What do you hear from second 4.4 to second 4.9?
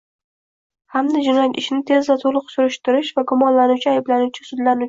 sudlanuvchi